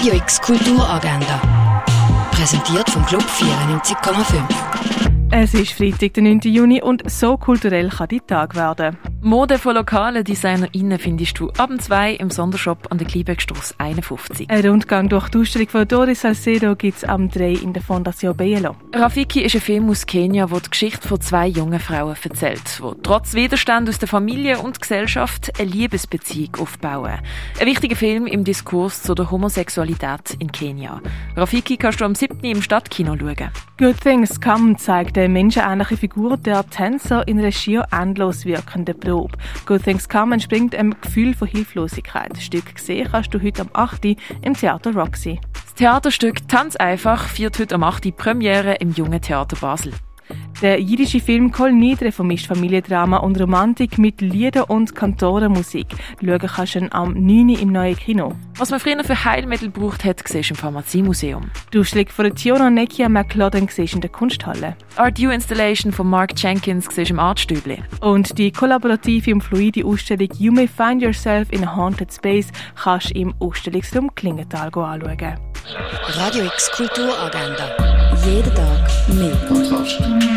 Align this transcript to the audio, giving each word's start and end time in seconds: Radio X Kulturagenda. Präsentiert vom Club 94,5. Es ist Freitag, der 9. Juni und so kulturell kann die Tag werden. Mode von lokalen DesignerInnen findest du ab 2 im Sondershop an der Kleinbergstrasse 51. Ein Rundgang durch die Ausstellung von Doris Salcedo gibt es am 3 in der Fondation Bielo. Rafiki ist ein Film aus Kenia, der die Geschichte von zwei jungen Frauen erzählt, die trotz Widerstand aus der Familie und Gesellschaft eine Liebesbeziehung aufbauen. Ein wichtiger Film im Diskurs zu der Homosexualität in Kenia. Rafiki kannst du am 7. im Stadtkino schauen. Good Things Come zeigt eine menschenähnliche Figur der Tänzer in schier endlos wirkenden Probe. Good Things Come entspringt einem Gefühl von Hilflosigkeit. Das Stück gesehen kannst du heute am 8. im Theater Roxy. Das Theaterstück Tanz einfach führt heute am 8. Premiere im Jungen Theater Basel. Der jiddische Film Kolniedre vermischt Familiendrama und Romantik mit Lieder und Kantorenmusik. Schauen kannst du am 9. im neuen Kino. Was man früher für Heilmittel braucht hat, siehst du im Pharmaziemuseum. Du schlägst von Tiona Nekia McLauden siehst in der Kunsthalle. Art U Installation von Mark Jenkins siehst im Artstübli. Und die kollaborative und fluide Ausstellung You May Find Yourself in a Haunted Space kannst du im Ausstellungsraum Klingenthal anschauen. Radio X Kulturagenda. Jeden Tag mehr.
Radio 0.00 0.14
X 0.14 0.40
Kulturagenda. 0.40 1.82
Präsentiert 2.30 2.88
vom 2.88 3.04
Club 3.04 3.22
94,5. 3.22 4.42
Es 5.30 5.52
ist 5.52 5.72
Freitag, 5.72 6.14
der 6.14 6.22
9. 6.22 6.40
Juni 6.44 6.80
und 6.80 7.02
so 7.10 7.36
kulturell 7.36 7.90
kann 7.90 8.08
die 8.08 8.20
Tag 8.20 8.54
werden. 8.54 8.96
Mode 9.22 9.58
von 9.58 9.74
lokalen 9.74 10.24
DesignerInnen 10.24 10.98
findest 10.98 11.38
du 11.38 11.50
ab 11.58 11.68
2 11.78 12.14
im 12.14 12.30
Sondershop 12.30 12.90
an 12.90 12.96
der 12.96 13.06
Kleinbergstrasse 13.06 13.74
51. 13.76 14.48
Ein 14.48 14.66
Rundgang 14.66 15.10
durch 15.10 15.28
die 15.28 15.38
Ausstellung 15.38 15.68
von 15.68 15.86
Doris 15.86 16.22
Salcedo 16.22 16.74
gibt 16.74 16.96
es 16.96 17.04
am 17.04 17.28
3 17.28 17.52
in 17.52 17.74
der 17.74 17.82
Fondation 17.82 18.34
Bielo. 18.34 18.76
Rafiki 18.94 19.42
ist 19.42 19.54
ein 19.54 19.60
Film 19.60 19.90
aus 19.90 20.06
Kenia, 20.06 20.46
der 20.46 20.60
die 20.60 20.70
Geschichte 20.70 21.06
von 21.06 21.20
zwei 21.20 21.48
jungen 21.48 21.80
Frauen 21.80 22.16
erzählt, 22.22 22.80
die 22.82 23.02
trotz 23.02 23.34
Widerstand 23.34 23.90
aus 23.90 23.98
der 23.98 24.08
Familie 24.08 24.58
und 24.58 24.80
Gesellschaft 24.80 25.52
eine 25.60 25.68
Liebesbeziehung 25.68 26.56
aufbauen. 26.58 27.18
Ein 27.60 27.66
wichtiger 27.66 27.96
Film 27.96 28.26
im 28.26 28.44
Diskurs 28.44 29.02
zu 29.02 29.14
der 29.14 29.30
Homosexualität 29.30 30.34
in 30.38 30.50
Kenia. 30.50 31.02
Rafiki 31.36 31.76
kannst 31.76 32.00
du 32.00 32.06
am 32.06 32.14
7. 32.14 32.40
im 32.40 32.62
Stadtkino 32.62 33.18
schauen. 33.18 33.50
Good 33.76 34.00
Things 34.00 34.40
Come 34.40 34.76
zeigt 34.76 35.16
eine 35.18 35.28
menschenähnliche 35.28 35.96
Figur 35.96 36.36
der 36.36 36.68
Tänzer 36.68 37.26
in 37.28 37.50
schier 37.52 37.86
endlos 37.90 38.44
wirkenden 38.44 38.98
Probe. 39.10 39.36
Good 39.66 39.82
Things 39.82 40.08
Come 40.08 40.34
entspringt 40.34 40.74
einem 40.74 40.94
Gefühl 41.00 41.34
von 41.34 41.48
Hilflosigkeit. 41.48 42.30
Das 42.30 42.44
Stück 42.44 42.76
gesehen 42.76 43.08
kannst 43.10 43.34
du 43.34 43.42
heute 43.42 43.62
am 43.62 43.70
8. 43.72 44.16
im 44.42 44.54
Theater 44.54 44.94
Roxy. 44.94 45.40
Das 45.52 45.74
Theaterstück 45.74 46.46
Tanz 46.46 46.76
einfach 46.76 47.26
führt 47.26 47.58
heute 47.58 47.74
am 47.74 47.82
8. 47.82 48.16
Premiere 48.16 48.74
im 48.74 48.92
Jungen 48.92 49.20
Theater 49.20 49.56
Basel. 49.60 49.92
Der 50.62 50.78
jiddische 50.78 51.20
Film 51.20 51.52
Kolniedre 51.52 52.12
vermischt 52.12 52.46
Familiendrama 52.46 53.16
und 53.16 53.40
Romantik 53.40 53.96
mit 53.96 54.20
Lieder 54.20 54.68
und 54.68 54.94
Kantorenmusik. 54.94 55.86
Schauen 56.20 56.38
kannst 56.38 56.74
du 56.74 56.92
am 56.92 57.14
9. 57.14 57.48
im 57.48 57.72
neuen 57.72 57.96
Kino. 57.96 58.34
Was 58.58 58.70
man 58.70 58.78
früher 58.78 59.02
für 59.02 59.24
Heilmittel 59.24 59.70
braucht 59.70 60.04
hat, 60.04 60.20
siehst 60.28 60.50
du 60.50 60.54
im 60.54 60.58
Pharmaziemuseum. 60.58 61.50
Du 61.70 61.82
schlägst 61.82 62.14
von 62.14 62.34
Tiona 62.34 62.68
Nekia 62.68 63.08
McLauden 63.08 63.68
siehst 63.68 63.94
in 63.94 64.02
der 64.02 64.10
Kunsthalle. 64.10 64.76
Art 64.96 65.18
U 65.18 65.30
Installation 65.30 65.92
von 65.92 66.10
Mark 66.10 66.32
Jenkins 66.36 66.88
siehst 66.90 67.10
im 67.10 67.18
Artstübli. 67.18 67.82
Und 68.02 68.36
die 68.36 68.52
kollaborative 68.52 69.32
und 69.32 69.40
fluide 69.40 69.86
Ausstellung 69.86 70.28
You 70.36 70.52
May 70.52 70.68
Find 70.68 71.00
Yourself 71.00 71.50
in 71.52 71.64
a 71.64 71.74
Haunted 71.74 72.12
Space 72.12 72.48
kannst 72.74 73.10
du 73.10 73.18
im 73.18 73.34
Ausstellungsraum 73.38 74.14
Klingenthal 74.14 74.66
anschauen. 74.66 75.38
Radio 76.16 76.44
X 76.44 76.70
Kulturagenda. 76.72 77.76
Jeden 78.26 78.54
Tag 78.54 79.08
mehr. 79.08 80.29